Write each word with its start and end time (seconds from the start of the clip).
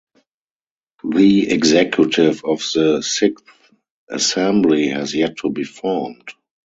The 1.03 1.51
Executive 1.51 2.43
of 2.43 2.61
the 2.73 3.03
Sixth 3.03 3.45
Assembly 4.09 4.87
has 4.87 5.13
yet 5.13 5.37
to 5.43 5.51
be 5.51 5.63
formed. 5.63 6.29